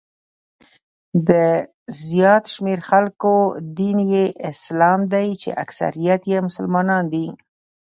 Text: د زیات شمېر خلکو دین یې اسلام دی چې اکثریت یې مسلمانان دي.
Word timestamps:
د 1.27 1.29
زیات 2.03 2.43
شمېر 2.53 2.79
خلکو 2.89 3.33
دین 3.77 3.97
یې 4.13 4.25
اسلام 4.51 4.99
دی 5.13 5.27
چې 5.41 5.49
اکثریت 5.63 6.21
یې 6.31 6.37
مسلمانان 6.47 7.03
دي. 7.13 7.27